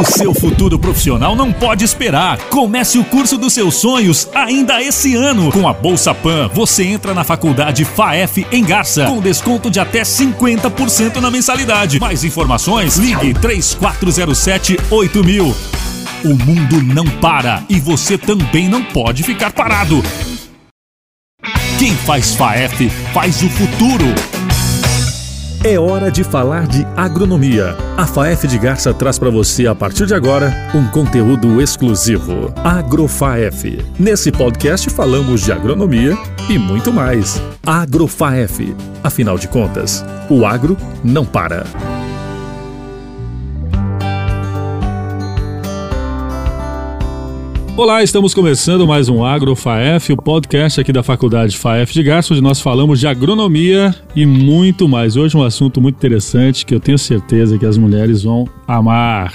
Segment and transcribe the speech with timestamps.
[0.00, 2.38] O seu futuro profissional não pode esperar.
[2.48, 5.52] Comece o curso dos seus sonhos ainda esse ano.
[5.52, 10.00] Com a Bolsa Pan, você entra na faculdade FAEF em Garça, com desconto de até
[10.00, 12.00] 50% na mensalidade.
[12.00, 15.54] Mais informações, ligue 3407 8000.
[16.24, 20.02] O mundo não para e você também não pode ficar parado.
[21.78, 24.06] Quem faz FAEF faz o futuro.
[25.64, 27.76] É hora de falar de agronomia.
[27.96, 32.52] A FAEF de Garça traz para você, a partir de agora, um conteúdo exclusivo.
[32.64, 33.78] AgroFaef.
[33.96, 36.18] Nesse podcast falamos de agronomia
[36.50, 37.40] e muito mais.
[37.64, 38.74] AgroFaef.
[39.04, 41.64] Afinal de contas, o agro não para.
[47.82, 52.32] Olá, estamos começando mais um Agro FAEF, o podcast aqui da Faculdade FAEF de Garça,
[52.32, 55.16] onde nós falamos de agronomia e muito mais.
[55.16, 59.34] Hoje um assunto muito interessante que eu tenho certeza que as mulheres vão amar.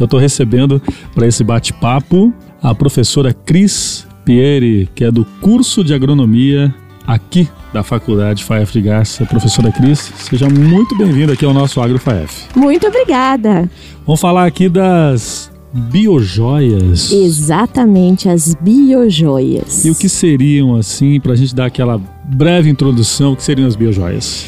[0.00, 0.80] Eu estou recebendo
[1.14, 2.32] para esse bate-papo
[2.62, 6.74] a professora Cris Pieri, que é do curso de agronomia
[7.06, 9.26] aqui da Faculdade FAEF de Garça.
[9.26, 12.46] Professora Cris, seja muito bem-vinda aqui ao nosso Agro FAEF.
[12.56, 13.70] Muito obrigada.
[14.06, 17.12] Vamos falar aqui das biojoias.
[17.12, 19.84] Exatamente, as biojoias.
[19.84, 23.66] E o que seriam, assim, para a gente dar aquela breve introdução, o que seriam
[23.66, 24.46] as biojoias?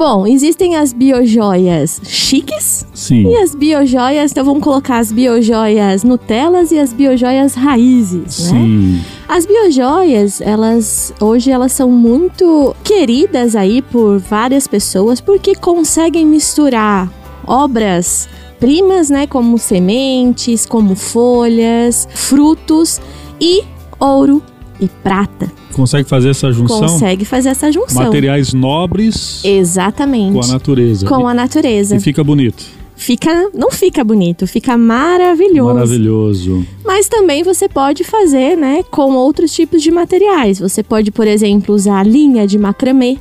[0.00, 3.26] Bom, existem as biojoias chiques Sim.
[3.26, 8.60] e as biojoias, então vamos colocar as biojoias Nutelas e as biojoias raízes, né?
[8.60, 9.00] Sim.
[9.28, 17.12] As biojoias, elas hoje elas são muito queridas aí por várias pessoas porque conseguem misturar
[17.46, 18.26] obras
[18.60, 23.00] primas, né, como sementes, como folhas, frutos
[23.40, 23.64] e
[23.98, 24.42] ouro
[24.78, 25.50] e prata.
[25.72, 26.80] Consegue fazer essa junção?
[26.80, 28.04] Consegue fazer essa junção.
[28.04, 30.34] Materiais nobres Exatamente.
[30.34, 31.06] com a natureza.
[31.06, 31.96] Com a natureza.
[31.96, 32.80] E fica bonito.
[32.96, 35.72] Fica, não fica bonito, fica maravilhoso.
[35.74, 36.66] Maravilhoso.
[36.84, 40.58] Mas também você pode fazer, né, com outros tipos de materiais.
[40.58, 43.16] Você pode, por exemplo, usar linha de macramê.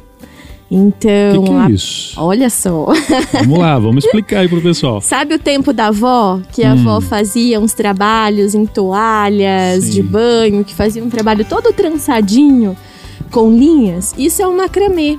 [0.71, 2.13] Então, O que, que é a- isso?
[2.21, 2.85] olha só.
[3.41, 5.01] Vamos lá, vamos explicar aí pro pessoal.
[5.01, 6.39] Sabe o tempo da avó?
[6.51, 9.89] Que a avó fazia uns trabalhos em toalhas Sim.
[9.91, 12.77] de banho, que fazia um trabalho todo trançadinho
[13.31, 14.13] com linhas?
[14.17, 15.17] Isso é um macramê.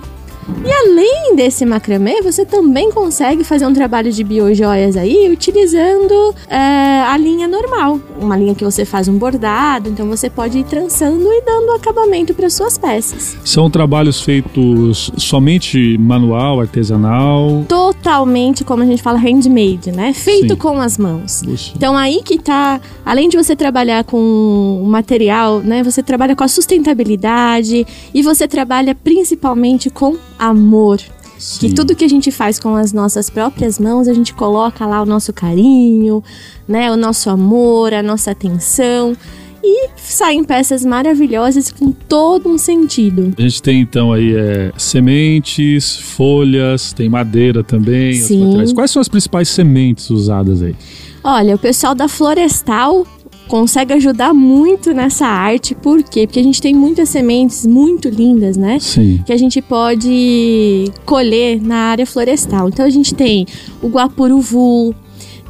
[0.65, 7.03] E além desse macramê, você também consegue fazer um trabalho de biojoias aí utilizando é,
[7.03, 8.01] a linha normal.
[8.21, 12.35] Uma linha que você faz um bordado, então você pode ir trançando e dando acabamento
[12.35, 13.37] para suas peças.
[13.45, 17.65] São trabalhos feitos somente manual, artesanal.
[17.69, 20.13] Totalmente, como a gente fala, handmade, né?
[20.13, 20.57] Feito Sim.
[20.57, 21.43] com as mãos.
[21.43, 21.73] Puxa.
[21.77, 26.45] Então aí que tá, além de você trabalhar com o material, né, você trabalha com
[26.45, 30.99] a sustentabilidade e você trabalha principalmente com amor.
[31.39, 31.69] Sim.
[31.69, 35.01] Que tudo que a gente faz com as nossas próprias mãos, a gente coloca lá
[35.01, 36.23] o nosso carinho,
[36.69, 39.17] né, o nosso amor, a nossa atenção
[39.63, 43.35] e saem peças maravilhosas com todo um sentido.
[43.39, 48.15] A gente tem então aí é, sementes, folhas, tem madeira também.
[48.15, 48.73] Sim.
[48.75, 50.75] Quais são as principais sementes usadas aí?
[51.23, 53.07] Olha, o pessoal da Florestal
[53.51, 56.25] consegue ajudar muito nessa arte, por quê?
[56.25, 58.79] Porque a gente tem muitas sementes muito lindas, né?
[58.79, 59.21] Sim.
[59.27, 62.69] Que a gente pode colher na área florestal.
[62.69, 63.45] Então a gente tem
[63.83, 64.95] o guapuruvu,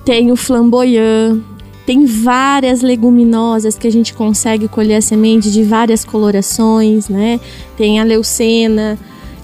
[0.02, 1.42] tem o flamboyant,
[1.84, 7.38] tem várias leguminosas que a gente consegue colher a semente de várias colorações, né?
[7.76, 8.98] Tem a leucena.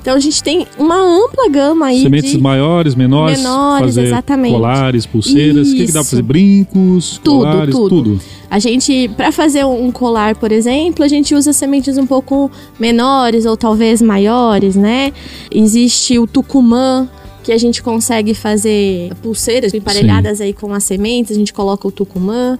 [0.06, 4.53] Então a gente tem uma ampla gama aí Sementes de maiores, menores, Menores, fazer exatamente.
[4.53, 6.22] colares, pulseiras, o que, que dá pra fazer?
[6.22, 7.89] Brincos, Tudo, colares, tudo.
[7.89, 8.21] tudo.
[8.49, 13.47] A gente, para fazer um colar, por exemplo, a gente usa sementes um pouco menores
[13.47, 15.12] ou talvez maiores, né?
[15.50, 17.09] Existe o tucumã,
[17.43, 21.91] que a gente consegue fazer pulseiras emparelhadas aí com as sementes, a gente coloca o
[21.91, 22.56] tucumã.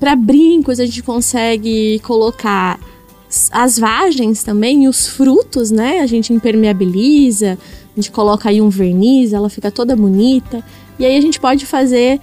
[0.00, 2.80] Para brincos, a gente consegue colocar
[3.52, 6.00] as vagens também e os frutos, né?
[6.00, 7.56] A gente impermeabiliza,
[7.92, 10.64] a gente coloca aí um verniz, ela fica toda bonita.
[10.98, 12.20] E aí a gente pode fazer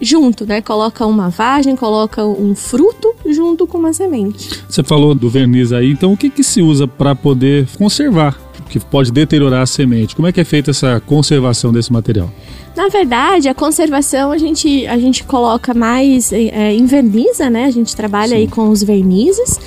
[0.00, 0.60] junto, né?
[0.60, 4.62] Coloca uma vagem, coloca um fruto junto com uma semente.
[4.68, 8.38] Você falou do verniz aí, então o que, que se usa para poder conservar?
[8.68, 10.14] Que pode deteriorar a semente.
[10.14, 12.30] Como é que é feita essa conservação desse material?
[12.76, 17.64] Na verdade, a conservação a gente, a gente coloca mais é, em verniza, né?
[17.64, 19.58] A gente trabalha aí com os vernizes.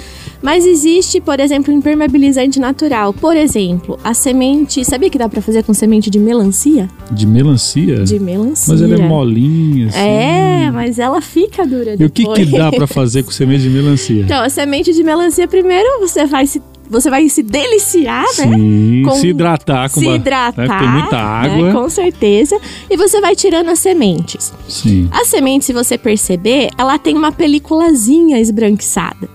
[0.43, 3.13] Mas existe, por exemplo, impermeabilizante natural.
[3.13, 4.83] Por exemplo, a semente.
[4.83, 6.89] Sabia que dá pra fazer com semente de melancia?
[7.09, 8.03] De melancia?
[8.03, 8.73] De melancia.
[8.73, 9.97] Mas ela é molinha, assim.
[9.99, 12.39] É, mas ela fica dura E o que, depois.
[12.49, 14.21] que dá para fazer com semente de melancia?
[14.21, 18.55] Então, a semente de melancia, primeiro você vai se você vai se deliciar, né?
[18.55, 21.71] Sim, Com- se hidratar com se ba- hidratar, né, Tem muita né, água.
[21.71, 22.59] com certeza.
[22.89, 24.53] E você vai tirando as sementes.
[24.67, 29.29] Sim, A semente, se você perceber, ela tem uma peliculazinha esbranquiçada.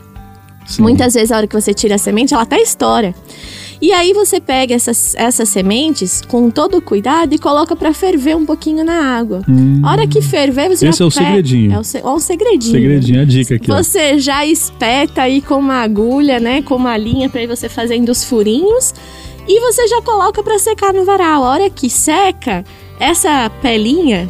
[0.69, 0.83] Sim.
[0.83, 3.15] Muitas vezes, a hora que você tira a semente, ela até estoura.
[3.81, 8.37] E aí você pega essas, essas sementes com todo o cuidado e coloca pra ferver
[8.37, 9.41] um pouquinho na água.
[9.85, 10.91] A hora que ferver, você Hum.
[10.91, 11.73] Esse já é o pega- segredinho.
[11.73, 12.73] É o se- ó, um segredinho.
[12.73, 13.77] Segredinho, a dica aqui, ó.
[13.77, 16.61] Você já espeta aí com uma agulha, né?
[16.63, 18.93] Com uma linha pra ir você fazendo os furinhos.
[19.47, 21.45] E você já coloca pra secar no varal.
[21.45, 22.65] A hora que seca,
[22.99, 24.29] essa pelinha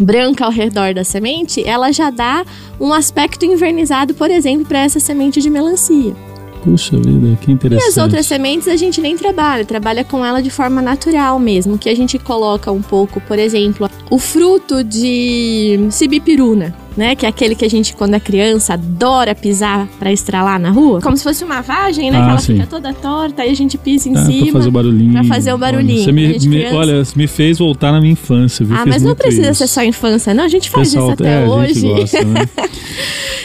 [0.00, 2.44] branca ao redor da semente, ela já dá
[2.80, 6.14] um aspecto invernizado, por exemplo, para essa semente de melancia.
[6.62, 7.88] Puxa vida, que E interessante.
[7.88, 11.90] as outras sementes a gente nem trabalha, trabalha com ela de forma natural mesmo, que
[11.90, 17.54] a gente coloca um pouco, por exemplo, o fruto de sibipiruna, né, que é aquele
[17.54, 21.42] que a gente quando é criança adora pisar para estralar na rua, como se fosse
[21.44, 22.54] uma vagem, né, Ah, que ela sim.
[22.54, 24.44] fica toda torta, aí a gente pisa em Ah, cima.
[24.44, 25.12] pra fazer o barulhinho.
[25.12, 25.94] pra fazer o barulhinho.
[25.98, 28.76] Olha, Você me, me- criança- olha, me fez voltar na minha infância, viu?
[28.76, 29.58] Ah, mas não precisa isso.
[29.58, 30.44] ser só infância, não.
[30.44, 31.80] A gente faz Pessoal, isso até é, a hoje.
[31.88, 32.48] gosta, né?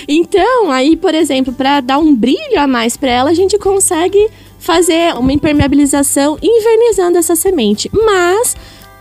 [0.07, 4.27] Então, aí, por exemplo, para dar um brilho a mais para ela, a gente consegue
[4.57, 7.89] fazer uma impermeabilização invernizando essa semente.
[7.93, 8.55] Mas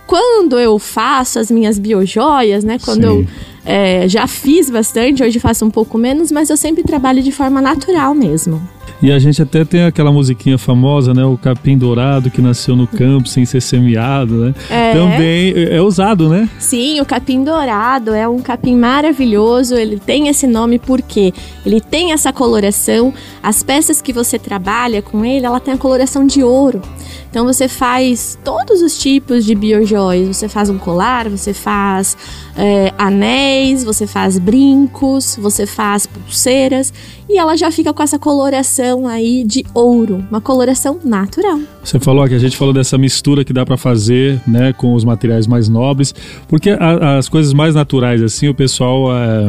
[0.05, 2.77] quando eu faço as minhas biojoias, né?
[2.83, 3.07] Quando Sim.
[3.07, 3.27] eu
[3.65, 7.61] é, já fiz bastante, hoje faço um pouco menos, mas eu sempre trabalho de forma
[7.61, 8.61] natural mesmo.
[9.01, 11.23] E a gente até tem aquela musiquinha famosa, né?
[11.23, 14.55] O capim dourado que nasceu no campo sem ser semeado, né?
[14.69, 14.93] É.
[14.93, 16.49] Também é é usado, né?
[16.59, 19.75] Sim, o capim dourado é um capim maravilhoso.
[19.75, 21.33] Ele tem esse nome porque
[21.65, 23.13] ele tem essa coloração.
[23.41, 26.81] As peças que você trabalha com ele, ela tem a coloração de ouro.
[27.29, 30.35] Então você faz todos os tipos de biojoias.
[30.35, 32.17] Você faz um colar, você faz
[32.57, 36.91] é, anéis, você faz brincos, você faz pulseiras
[37.29, 41.59] e ela já fica com essa coloração aí de ouro, uma coloração natural.
[41.83, 45.03] Você falou que a gente falou dessa mistura que dá pra fazer, né, com os
[45.03, 46.13] materiais mais nobres,
[46.47, 49.47] porque a- as coisas mais naturais assim, o pessoal é,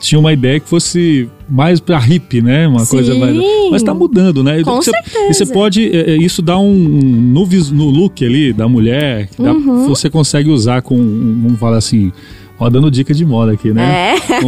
[0.00, 2.90] tinha uma ideia que fosse mais pra hippie, né, uma Sim.
[2.96, 3.36] coisa mais,
[3.70, 4.62] mas tá mudando, né?
[4.62, 5.30] Com você, certeza.
[5.30, 9.86] E você pode, é, isso dá um no, no look ali da mulher, dá- Uhum.
[9.88, 12.12] você consegue usar com, vamos falar assim.
[12.58, 14.14] Ó, dando dica de moda aqui, né?
[14.16, 14.44] É.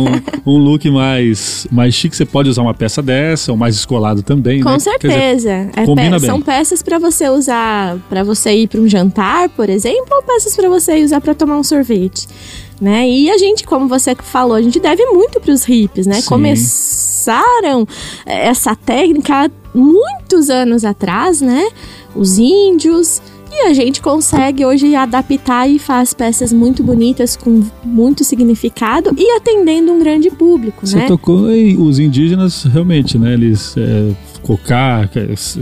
[0.47, 4.23] Um, um look mais, mais chique, você pode usar uma peça dessa, ou mais descolado
[4.23, 4.77] também, Com né?
[4.79, 5.51] Quer dizer, certeza.
[5.77, 6.31] É combina pe- bem.
[6.31, 10.55] São peças para você usar, para você ir para um jantar, por exemplo, ou peças
[10.55, 12.29] para você usar para tomar um sorvete,
[12.81, 13.09] né?
[13.09, 16.21] E a gente, como você falou, a gente deve muito para os hippies, né?
[16.21, 16.29] Sim.
[16.29, 17.87] Começaram
[18.25, 21.69] eh, essa técnica há muitos anos atrás, né?
[22.15, 23.21] Os índios
[23.65, 29.31] e a gente consegue hoje adaptar e faz peças muito bonitas com muito significado e
[29.37, 31.07] atendendo um grande público, Você né?
[31.07, 33.33] tocou em os indígenas, realmente, né?
[33.35, 34.11] Eles é,
[34.43, 35.09] cocar,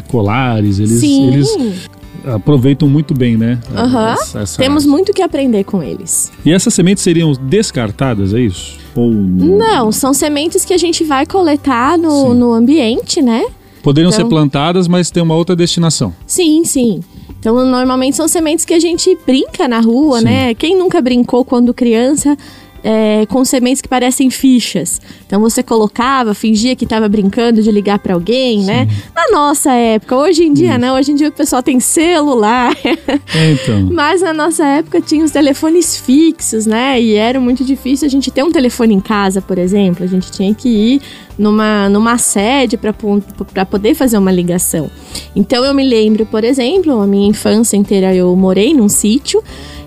[0.08, 1.29] colares, eles, Sim.
[1.29, 1.88] eles
[2.26, 3.58] aproveitam muito bem, né?
[3.75, 4.12] Aham.
[4.12, 4.90] Essa- essa Temos arte.
[4.90, 6.32] muito que aprender com eles.
[6.44, 8.79] E essas sementes seriam descartadas, é isso?
[8.94, 12.35] Ou Não, são sementes que a gente vai coletar no, Sim.
[12.38, 13.44] no ambiente, né?
[13.82, 16.14] poderiam Então- ser plantadas, mas tem uma outra destinação.
[16.26, 17.00] Sim, sim.
[17.44, 20.25] Então, normalmente são sementes que a gente brinca na rua, Sim.
[20.25, 20.55] né?
[20.55, 22.38] Quem nunca brincou quando criança
[22.82, 24.99] é, com sementes que parecem fichas?
[25.26, 28.88] Então, você colocava, fingia que estava brincando de ligar para alguém, né?
[29.14, 30.17] Na nossa época.
[30.17, 30.96] Hoje em dia, não.
[30.96, 32.75] Hoje em dia o pessoal tem celular.
[32.82, 36.99] Então, Mas na nossa época tinha os telefones fixos, né?
[36.99, 40.02] E era muito difícil a gente ter um telefone em casa, por exemplo.
[40.02, 41.02] A gente tinha que ir
[41.38, 44.91] numa, numa sede para poder fazer uma ligação.
[45.35, 49.43] Então eu me lembro, por exemplo, a minha infância inteira eu morei num sítio.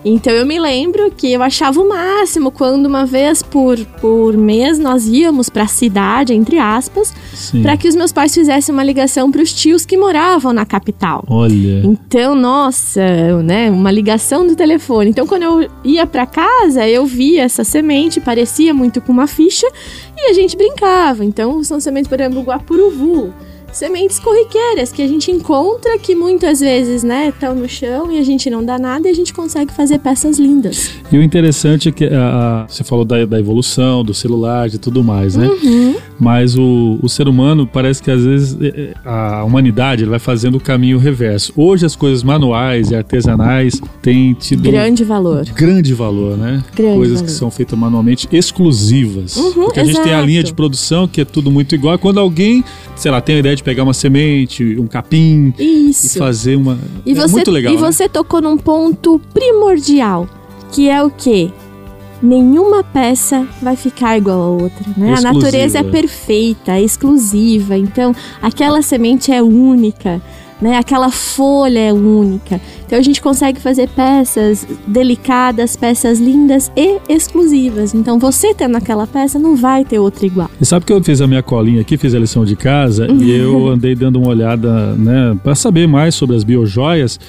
[0.05, 4.79] Então eu me lembro que eu achava o máximo quando uma vez por, por mês
[4.79, 7.13] nós íamos para a cidade, entre aspas,
[7.61, 11.25] para que os meus pais fizessem uma ligação para os tios que moravam na capital.
[11.27, 15.09] Olha, Então, nossa, né, uma ligação do telefone.
[15.09, 19.67] Então, quando eu ia pra casa, eu via essa semente, parecia muito com uma ficha,
[20.15, 21.25] e a gente brincava.
[21.37, 23.31] Então, são sementes, por exemplo, guapuruvu.
[23.71, 28.23] Sementes corriqueiras que a gente encontra que muitas vezes, né, estão no chão e a
[28.23, 30.91] gente não dá nada e a gente consegue fazer peças lindas.
[31.11, 34.77] E o interessante é que a- a- você falou da, da evolução, do celular e
[34.79, 35.47] tudo mais, né?
[35.47, 35.95] Uhum.
[36.19, 40.55] Mas o, o ser humano parece que às vezes é, é, a humanidade vai fazendo
[40.55, 41.53] o caminho reverso.
[41.55, 45.45] Hoje as coisas manuais e artesanais têm tido Grande valor.
[45.53, 46.63] grande valor, né?
[46.75, 47.25] Grande coisas valor.
[47.27, 49.35] que são feitas manualmente exclusivas.
[49.37, 51.99] Uhum, Porque a gente tem a linha de produção que é tudo muito igual.
[51.99, 52.63] Quando alguém,
[52.95, 56.17] sei lá, tem a ideia de pegar uma semente, um capim e Isso.
[56.17, 56.77] fazer uma.
[57.05, 57.73] E é você, muito legal.
[57.73, 57.81] e né?
[57.81, 60.27] você tocou num ponto primordial,
[60.71, 61.51] que é o quê?
[62.21, 65.13] nenhuma peça vai ficar igual a outra, né?
[65.17, 70.21] A natureza é perfeita, é exclusiva, então aquela semente é única
[70.61, 70.77] né?
[70.77, 72.59] Aquela folha é única.
[72.85, 77.93] Então a gente consegue fazer peças delicadas, peças lindas e exclusivas.
[77.93, 80.49] Então você tendo aquela peça não vai ter outra igual.
[80.59, 83.31] E sabe que eu fiz a minha colinha aqui, fiz a lição de casa e
[83.37, 87.19] eu andei dando uma olhada, né, para saber mais sobre as biojoias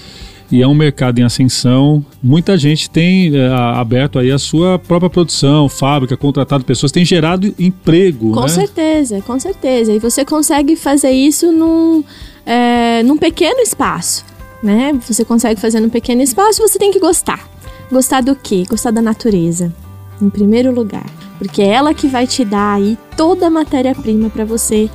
[0.50, 2.04] e é um mercado em ascensão.
[2.22, 7.54] Muita gente tem é, aberto aí a sua própria produção, fábrica, contratado pessoas, tem gerado
[7.58, 8.32] emprego.
[8.32, 8.48] Com né?
[8.48, 9.92] certeza, com certeza.
[9.92, 12.02] E você consegue fazer isso num
[12.48, 14.24] é, num pequeno espaço,
[14.62, 14.98] né?
[15.06, 17.46] Você consegue fazer num pequeno espaço, você tem que gostar.
[17.92, 18.64] Gostar do quê?
[18.68, 19.72] Gostar da natureza,
[20.20, 21.04] em primeiro lugar.
[21.36, 24.88] Porque é ela que vai te dar aí toda a matéria-prima para você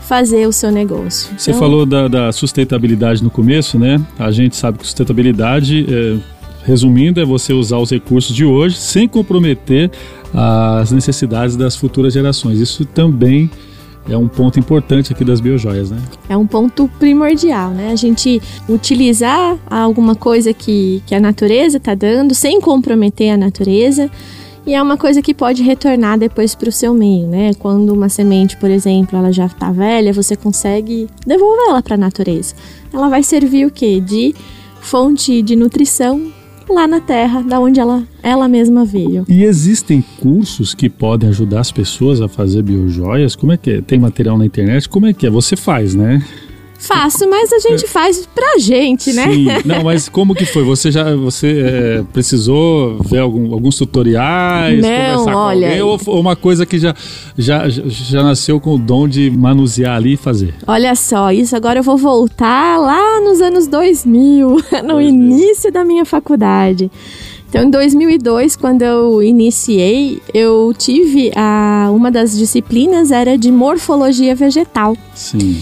[0.00, 1.30] fazer o seu negócio.
[1.38, 1.60] Você então...
[1.60, 4.04] falou da, da, sustentabilidade no começo, né?
[4.18, 6.16] A gente sabe que sustentabilidade, é,
[6.64, 9.90] resumindo, é você usar os recursos de hoje sem comprometer
[10.34, 12.60] as necessidades das futuras gerações.
[12.60, 13.50] Isso também
[14.08, 15.98] é um ponto importante aqui das biojoias, né?
[16.28, 17.90] É um ponto primordial, né?
[17.90, 24.10] A gente utilizar alguma coisa que, que a natureza está dando sem comprometer a natureza.
[24.66, 27.52] E é uma coisa que pode retornar depois para o seu meio, né?
[27.54, 31.98] Quando uma semente, por exemplo, ela já está velha, você consegue devolver ela para a
[31.98, 32.54] natureza.
[32.92, 34.00] Ela vai servir o quê?
[34.00, 34.34] De
[34.80, 36.32] fonte de nutrição
[36.74, 39.24] lá na Terra, da onde ela, ela mesma veio.
[39.28, 43.36] E existem cursos que podem ajudar as pessoas a fazer biojoias?
[43.36, 43.80] Como é que é?
[43.80, 44.88] Tem material na internet?
[44.88, 45.30] Como é que é?
[45.30, 46.22] Você faz, né?
[46.78, 49.32] Faço, mas a gente faz pra gente, né?
[49.32, 49.46] Sim.
[49.64, 50.62] Não, mas como que foi?
[50.64, 56.00] Você já você é, precisou ver algum, alguns tutoriais, Não, conversar com olha, alguém, ou,
[56.06, 56.94] ou uma coisa que já,
[57.36, 60.54] já, já nasceu com o dom de manusear ali e fazer?
[60.66, 64.48] Olha só, isso agora eu vou voltar lá nos anos 2000,
[64.84, 65.00] no 2000.
[65.00, 66.90] início da minha faculdade.
[67.48, 74.34] Então, em 2002, quando eu iniciei, eu tive a uma das disciplinas era de morfologia
[74.34, 74.96] vegetal.
[75.14, 75.56] Sim.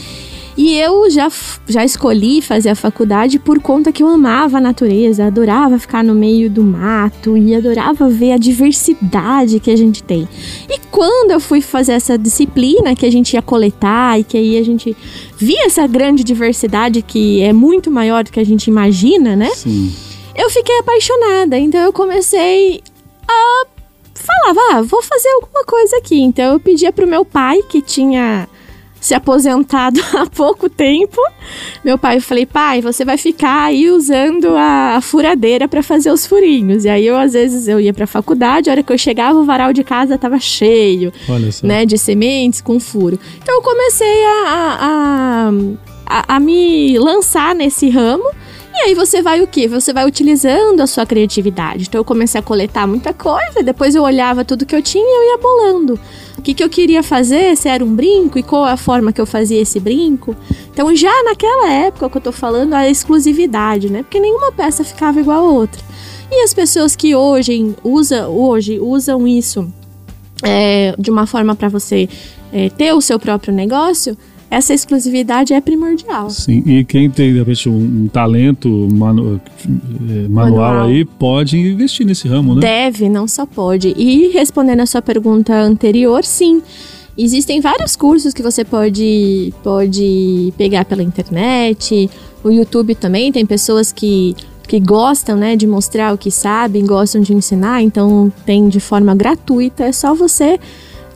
[0.56, 1.28] E eu já,
[1.66, 6.14] já escolhi fazer a faculdade por conta que eu amava a natureza, adorava ficar no
[6.14, 10.28] meio do mato e adorava ver a diversidade que a gente tem.
[10.68, 14.56] E quando eu fui fazer essa disciplina que a gente ia coletar e que aí
[14.56, 14.96] a gente
[15.37, 19.50] via essa grande diversidade que é muito maior do que a gente imagina, né?
[19.50, 19.92] Sim.
[20.37, 22.80] Eu fiquei apaixonada, então eu comecei
[23.28, 23.66] a
[24.14, 26.20] falava, ah, vou fazer alguma coisa aqui.
[26.20, 28.49] Então eu pedia pro meu pai, que tinha
[29.04, 31.20] se aposentado há pouco tempo.
[31.84, 36.11] Meu pai, eu falei, pai, você vai ficar aí usando a, a furadeira para fazer
[36.11, 36.87] os furinhos.
[36.87, 39.44] E aí eu, às vezes, eu ia pra faculdade, a hora que eu chegava, o
[39.44, 41.12] varal de casa tava cheio,
[41.66, 43.18] né, de sementes com furo.
[43.42, 45.52] Então eu comecei a, a,
[46.06, 48.25] a, a me lançar nesse ramo.
[48.75, 49.69] E aí você vai o quê?
[49.69, 51.85] Você vai utilizando a sua criatividade.
[51.88, 55.16] Então eu comecei a coletar muita coisa, depois eu olhava tudo que eu tinha e
[55.16, 56.00] eu ia bolando.
[56.37, 59.21] O que, que eu queria fazer, se era um brinco e qual a forma que
[59.21, 60.37] eu fazia esse brinco.
[60.73, 64.02] Então já naquela época que eu tô falando, a exclusividade, né?
[64.02, 65.81] Porque nenhuma peça ficava igual a outra.
[66.31, 69.73] E as pessoas que hoje, usa, hoje usam isso
[70.43, 72.09] é, de uma forma para você
[72.52, 74.16] é, ter o seu próprio negócio,
[74.50, 76.30] essa exclusividade é primordial.
[76.30, 81.58] Sim, e quem tem, de repente, um, um talento manu, eh, manual, manual, aí, pode
[81.58, 82.60] investir nesse ramo, né?
[82.60, 83.94] Deve, não só pode.
[83.96, 86.62] E respondendo a sua pergunta anterior, sim.
[87.16, 92.10] Existem vários cursos que você pode, pode pegar pela internet.
[92.42, 94.34] O YouTube também tem pessoas que,
[94.66, 99.14] que gostam né, de mostrar o que sabem, gostam de ensinar, então tem de forma
[99.14, 99.84] gratuita.
[99.84, 100.58] É só você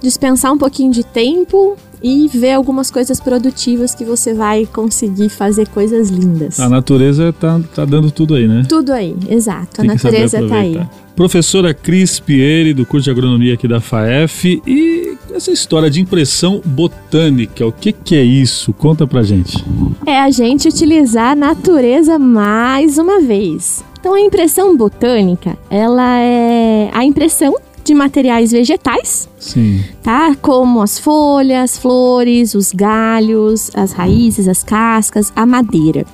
[0.01, 5.69] dispensar um pouquinho de tempo e ver algumas coisas produtivas que você vai conseguir fazer
[5.69, 6.61] coisas lindas.
[6.61, 8.65] A natureza tá, tá dando tudo aí, né?
[8.69, 9.81] Tudo aí, exato.
[9.81, 10.81] Tem a natureza tá aí.
[11.17, 16.63] Professora Cris Pieri, do curso de agronomia aqui da FAEF, e essa história de impressão
[16.65, 18.73] botânica, o que, que é isso?
[18.73, 19.65] Conta pra gente.
[20.07, 23.85] É a gente utilizar a natureza mais uma vez.
[23.99, 27.57] Então a impressão botânica, ela é a impressão
[27.89, 29.83] de materiais vegetais, Sim.
[30.03, 30.37] tá?
[30.41, 36.05] Como as folhas, flores, os galhos, as raízes, as cascas, a madeira.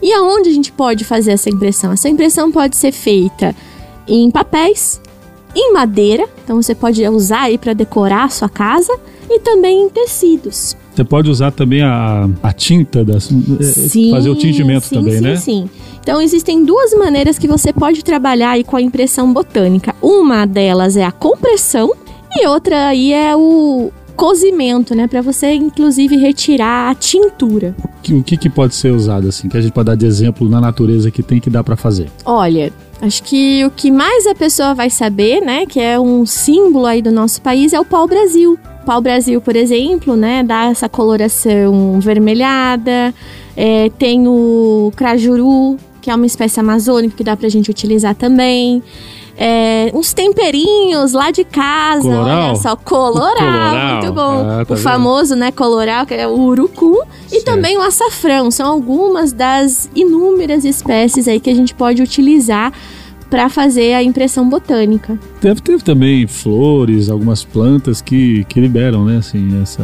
[0.00, 1.92] E aonde a gente pode fazer essa impressão?
[1.92, 3.56] Essa impressão pode ser feita
[4.06, 5.00] em papéis,
[5.54, 8.92] em madeira, então você pode usar aí para decorar a sua casa
[9.28, 10.76] e também em tecidos.
[10.94, 15.14] Você pode usar também a, a tinta, das, eh, sim, fazer o tingimento sim, também,
[15.14, 15.36] sim, né?
[15.36, 15.70] Sim,
[16.00, 19.94] Então existem duas maneiras que você pode trabalhar aí com a impressão botânica.
[20.02, 21.94] Uma delas é a compressão
[22.36, 27.74] e outra aí é o cozimento, né, para você inclusive retirar a tintura.
[28.10, 29.48] O que, que pode ser usado assim?
[29.48, 32.08] Que a gente pode dar de exemplo na natureza que tem que dar para fazer?
[32.24, 32.70] Olha,
[33.02, 37.02] Acho que o que mais a pessoa vai saber, né, que é um símbolo aí
[37.02, 38.56] do nosso país, é o pau-brasil.
[38.84, 43.14] Pau-brasil, por exemplo, né, dá essa coloração vermelhada.
[43.56, 48.82] É, tem o crajuru, que é uma espécie amazônica que dá pra gente utilizar também.
[49.36, 52.48] É, uns temperinhos lá de casa, Coloral?
[52.48, 53.92] olha só, coloral, Coloral.
[53.94, 54.40] muito bom.
[54.46, 54.78] Ah, tá o vendo?
[54.84, 57.44] famoso, né, coloral, que é o urucum, e Certo.
[57.46, 58.50] também o açafrão.
[58.50, 62.72] São algumas das inúmeras espécies aí que a gente pode utilizar
[63.32, 65.18] para fazer a impressão botânica.
[65.40, 69.16] Deve ter também flores, algumas plantas que, que liberam, né?
[69.16, 69.82] Assim, essa.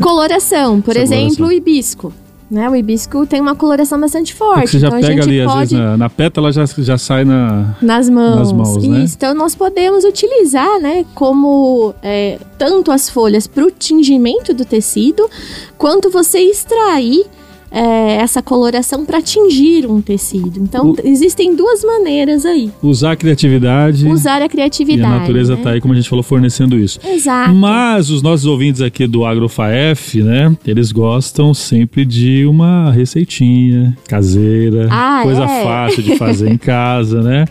[0.00, 1.46] Coloração, por Essa exemplo, coloração.
[1.46, 2.12] o hibisco.
[2.50, 2.70] Né?
[2.70, 4.70] O hibisco tem uma coloração bastante Porque forte.
[4.70, 7.76] você já então pega ali, às pode vezes, na, na pétala já, já sai na.
[7.82, 8.36] nas mãos.
[8.36, 9.04] Nas mãos, né?
[9.14, 15.28] Então nós podemos utilizar, né, como é, tanto as folhas para o tingimento do tecido,
[15.76, 17.26] quanto você extrair
[17.70, 20.60] é, essa coloração para tingir um tecido.
[20.60, 22.70] Então O- existem duas maneiras aí.
[22.82, 24.06] Usar a criatividade.
[24.08, 25.12] Usar a e criatividade.
[25.14, 25.62] a natureza né?
[25.62, 26.98] tá aí, como a gente falou, fornecendo isso.
[27.04, 27.54] Exato.
[27.54, 30.54] Mas os nossos ouvintes aqui do AgroFaef, né?
[30.66, 35.62] Eles gostam sempre de uma receitinha caseira, Ah, coisa é?
[35.64, 37.44] fácil de fazer em casa, né?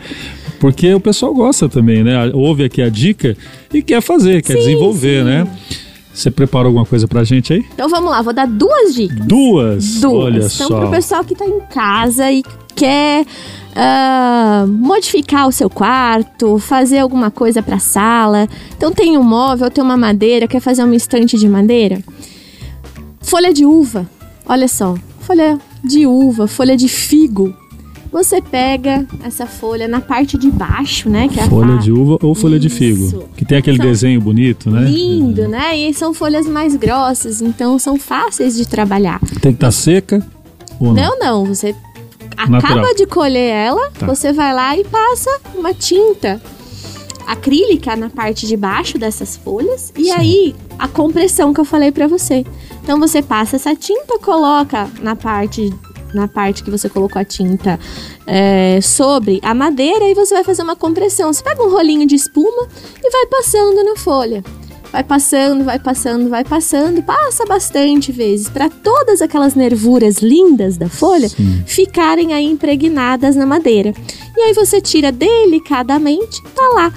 [0.60, 2.32] Porque o pessoal gosta também, né?
[2.34, 3.36] Ouve aqui a dica
[3.74, 5.26] e quer fazer, quer Sim, desenvolver, sim.
[5.30, 5.48] né?
[6.16, 7.66] Você preparou alguma coisa pra gente aí?
[7.74, 9.20] Então vamos lá, vou dar duas dicas.
[9.26, 10.00] Duas!
[10.00, 10.24] Duas.
[10.26, 10.80] Olha então, só.
[10.80, 12.42] pro pessoal que tá em casa e
[12.74, 13.26] quer
[13.76, 18.48] ah, modificar o seu quarto, fazer alguma coisa pra sala.
[18.78, 22.02] Então tem um móvel, tem uma madeira, quer fazer uma estante de madeira.
[23.20, 24.10] Folha de uva,
[24.48, 24.96] olha só.
[25.20, 27.54] Folha de uva, folha de figo.
[28.16, 31.28] Você pega essa folha na parte de baixo, né?
[31.28, 32.78] Que é Folha de uva ou folha de Isso.
[32.78, 33.28] figo?
[33.36, 34.86] Que tem aquele São desenho bonito, né?
[34.90, 35.78] Lindo, né?
[35.78, 39.20] E são folhas mais grossas, então são fáceis de trabalhar.
[39.42, 40.26] Tem que estar seca
[40.80, 40.96] ou não?
[40.96, 41.46] Não, não.
[41.54, 41.76] Você
[42.38, 42.58] Natural.
[42.80, 44.06] acaba de colher ela, Tá.
[44.08, 46.42] você vai lá e passa uma tinta
[47.28, 52.08] acrílica na parte de baixo dessas folhas e aí a compressão que eu falei pra
[52.08, 52.46] você.
[52.82, 55.70] Então você passa essa tinta, coloca na parte
[56.16, 57.80] na parte que você colocou a tinta
[58.26, 61.32] é, sobre a madeira e você vai fazer uma compressão.
[61.32, 62.68] Você pega um rolinho de espuma
[63.04, 64.44] e vai passando na folha.
[64.92, 70.88] Vai passando, vai passando, vai passando, passa bastante vezes para todas aquelas nervuras lindas da
[70.88, 71.64] folha Sim.
[71.66, 73.94] ficarem aí impregnadas na madeira.
[74.38, 76.94] E aí você tira delicadamente, tá lá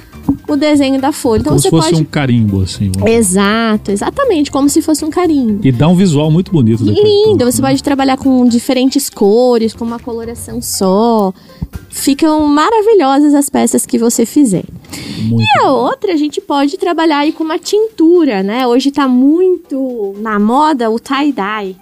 [0.49, 1.41] o desenho da folha.
[1.41, 2.91] Então Como você se fosse pode um carimbo, assim.
[2.95, 5.67] vamos- Exato, exatamente, como se fosse um carimbo.
[5.67, 6.85] E dá um visual muito bonito.
[6.85, 11.33] Lindo, você pode trabalhar com diferentes cores, com uma coloração só.
[11.91, 14.65] Ficam maravilhosas as peças que você fizer.
[15.23, 15.43] Muito.
[15.43, 18.67] E a outra, a gente pode trabalhar aí com uma tintura, né?
[18.67, 21.77] Hoje tá muito na moda o tie-dye.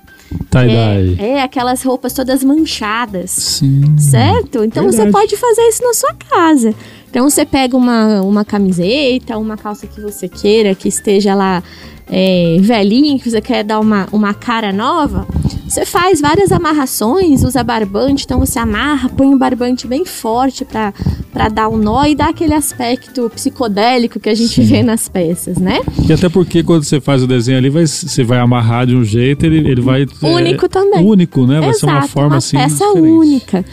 [0.51, 1.17] Tie-dye.
[1.21, 3.31] É, é, aquelas roupas todas manchadas.
[3.31, 3.97] Sim.
[3.99, 4.65] Certo?
[4.65, 5.13] Então você Verdade.
[5.13, 6.75] pode fazer isso na sua casa.
[7.17, 11.63] Então você pega uma, uma camiseta, uma calça que você queira, que esteja lá
[12.09, 15.27] é, velhinha, que você quer dar uma, uma cara nova.
[15.67, 20.93] Você faz várias amarrações, usa barbante, então você amarra, põe um barbante bem forte pra
[21.37, 24.63] pra dar um nó e dar aquele aspecto psicodélico que a gente Sim.
[24.63, 25.81] vê nas peças, né?
[26.09, 29.05] E até porque quando você faz o desenho ali, vai, você vai amarrar de um
[29.05, 30.07] jeito, ele, ele vai.
[30.23, 31.05] Único também.
[31.05, 31.61] Único, né?
[31.61, 32.57] Vai ser uma Exato, forma uma assim.
[32.57, 33.11] peça diferente.
[33.11, 33.65] única.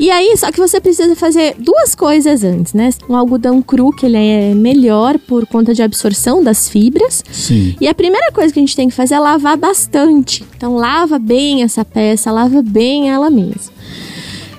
[0.00, 2.90] E aí, só que você precisa fazer duas coisas antes, né?
[3.08, 7.22] Um algodão cru, que ele é melhor por conta de absorção das fibras.
[7.30, 7.65] Sim.
[7.80, 10.44] E a primeira coisa que a gente tem que fazer é lavar bastante.
[10.56, 13.72] Então, lava bem essa peça, lava bem ela mesma.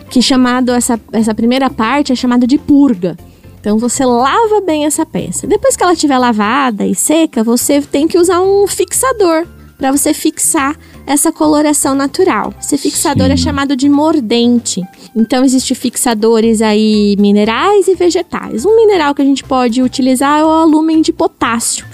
[0.09, 3.17] Que chamado, essa, essa primeira parte é chamada de purga.
[3.59, 5.45] Então, você lava bem essa peça.
[5.45, 9.45] Depois que ela estiver lavada e seca, você tem que usar um fixador
[9.77, 12.53] para você fixar essa coloração natural.
[12.59, 13.33] Esse fixador Sim.
[13.33, 14.81] é chamado de mordente.
[15.15, 18.65] Então, existem fixadores aí minerais e vegetais.
[18.65, 21.85] Um mineral que a gente pode utilizar é o alúmen de potássio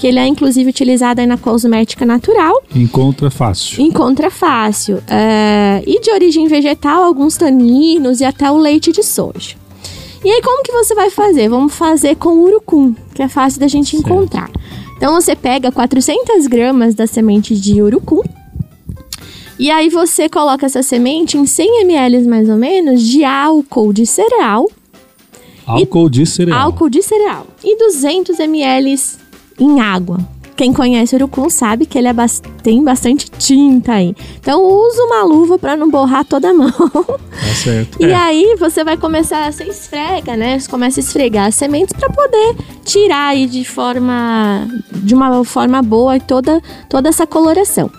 [0.00, 3.82] que ele é inclusive utilizado aí na cosmética natural, Encontra fácil.
[3.82, 5.02] encontra fácil.
[5.06, 9.56] É, e de origem vegetal, alguns taninos e até o leite de soja.
[10.24, 11.50] E aí, como que você vai fazer?
[11.50, 14.06] Vamos fazer com urucum, que é fácil da gente Certo.
[14.06, 14.50] encontrar.
[14.96, 18.22] Então, você pega 400 gramas da semente de urucum,
[19.58, 24.06] e aí você coloca essa semente em 100 ml mais ou menos de álcool de
[24.06, 24.66] cereal,
[25.66, 26.58] Álcool de cereal.
[26.58, 28.98] álcool de cereal e 200 ml
[29.60, 30.18] em água.
[30.56, 34.14] Quem conhece o urucum sabe que ele é bas- tem bastante tinta aí.
[34.38, 36.70] Então usa uma luva para não borrar toda a mão.
[36.70, 37.96] Tá certo.
[37.98, 38.14] E É.
[38.14, 40.58] aí você vai começar, você esfrega, né?
[40.58, 45.80] Você começa a esfregar as sementes para poder tirar aí de forma de uma forma
[45.80, 47.90] boa toda toda essa coloração.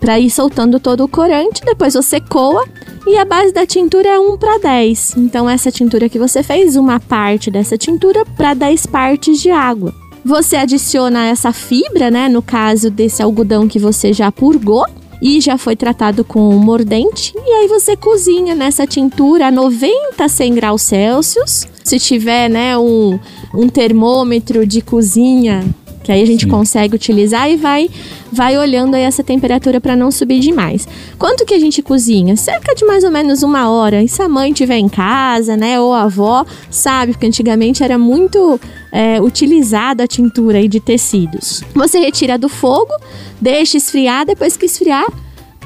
[0.00, 2.64] Para ir soltando todo o corante, depois você coa
[3.06, 5.14] E a base da tintura é 1 para 10.
[5.16, 9.94] Então, essa tintura que você fez, uma parte dessa tintura para 10 partes de água.
[10.28, 12.28] Você adiciona essa fibra, né?
[12.28, 14.84] No caso desse algodão que você já purgou
[15.22, 17.32] e já foi tratado com mordente.
[17.34, 21.66] E aí você cozinha nessa tintura a 90 a 100 graus Celsius.
[21.82, 23.18] Se tiver, né, um,
[23.54, 25.64] um termômetro de cozinha
[26.08, 26.50] que aí a gente Sim.
[26.50, 27.90] consegue utilizar e vai
[28.32, 30.88] vai olhando aí essa temperatura para não subir demais.
[31.18, 32.34] Quanto que a gente cozinha?
[32.34, 34.02] Cerca de mais ou menos uma hora.
[34.02, 37.98] E se a mãe estiver em casa, né, ou a avó, sabe, porque antigamente era
[37.98, 38.58] muito
[38.92, 41.62] é, utilizada a tintura aí de tecidos.
[41.74, 42.92] Você retira do fogo,
[43.40, 45.06] deixa esfriar, depois que esfriar,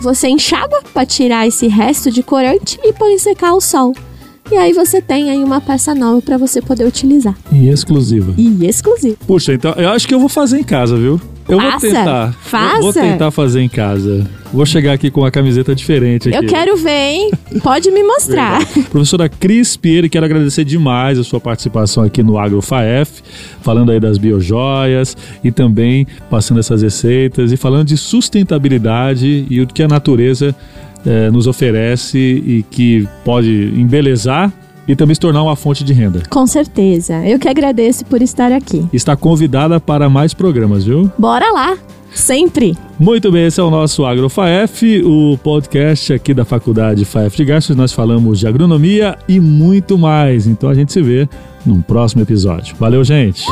[0.01, 3.95] você enxágua para tirar esse resto de corante e põe secar ao sol.
[4.51, 7.35] E aí você tem aí uma peça nova para você poder utilizar.
[7.51, 8.35] E exclusiva.
[8.37, 9.17] E exclusiva.
[9.27, 11.21] Puxa, então eu acho que eu vou fazer em casa, viu?
[11.49, 12.33] Eu Faça, vou tentar.
[12.41, 12.81] Faça.
[12.81, 14.27] vou tentar fazer em casa.
[14.53, 16.37] Vou chegar aqui com uma camiseta diferente aqui.
[16.45, 17.31] Eu quero ver, hein?
[17.63, 18.59] Pode me mostrar.
[18.59, 18.89] Verdade.
[18.91, 23.23] Professora Cris Pierre, quero agradecer demais a sua participação aqui no AgroFaef,
[23.63, 29.67] falando aí das biojoias e também passando essas receitas e falando de sustentabilidade e o
[29.67, 30.55] que a natureza
[31.05, 34.53] é, nos oferece e que pode embelezar
[34.87, 36.23] e também se tornar uma fonte de renda.
[36.29, 37.27] Com certeza.
[37.27, 38.87] Eu que agradeço por estar aqui.
[38.93, 41.11] Está convidada para mais programas, viu?
[41.19, 41.77] Bora lá!
[42.15, 42.77] Sempre!
[42.99, 47.75] Muito bem, esse é o nosso AgroFaef, o podcast aqui da Faculdade FAEF de Gastos.
[47.75, 50.47] Nós falamos de agronomia e muito mais.
[50.47, 51.29] Então a gente se vê
[51.65, 52.77] num próximo episódio.
[52.79, 53.45] Valeu, gente!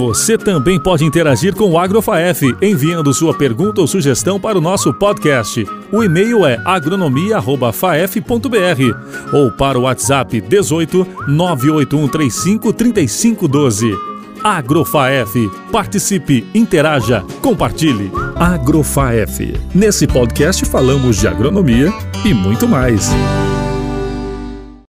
[0.00, 4.94] Você também pode interagir com o AgroFaef, enviando sua pergunta ou sugestão para o nosso
[4.94, 5.62] podcast.
[5.92, 13.94] O e-mail é agronomia@faef.br ou para o WhatsApp 18 98135 3512.
[14.42, 15.50] Agrofaef.
[15.70, 18.10] Participe, interaja, compartilhe.
[18.36, 19.54] Agrofaef.
[19.74, 21.92] Nesse podcast falamos de agronomia
[22.24, 23.10] e muito mais.